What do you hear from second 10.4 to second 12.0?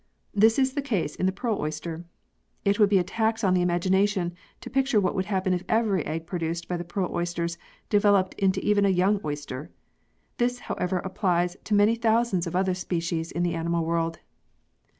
however, applies to many